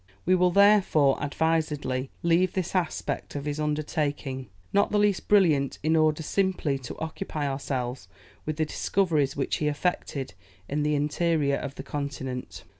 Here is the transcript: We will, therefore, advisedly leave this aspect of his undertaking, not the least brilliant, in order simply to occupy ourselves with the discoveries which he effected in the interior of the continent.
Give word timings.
We 0.25 0.33
will, 0.33 0.49
therefore, 0.49 1.21
advisedly 1.23 2.09
leave 2.23 2.53
this 2.53 2.73
aspect 2.73 3.35
of 3.35 3.45
his 3.45 3.59
undertaking, 3.59 4.49
not 4.73 4.89
the 4.89 4.97
least 4.97 5.27
brilliant, 5.27 5.77
in 5.83 5.95
order 5.95 6.23
simply 6.23 6.79
to 6.79 6.97
occupy 6.97 7.47
ourselves 7.47 8.07
with 8.43 8.57
the 8.57 8.65
discoveries 8.65 9.35
which 9.37 9.57
he 9.57 9.67
effected 9.67 10.33
in 10.67 10.81
the 10.81 10.95
interior 10.95 11.57
of 11.57 11.75
the 11.75 11.83
continent. 11.83 12.63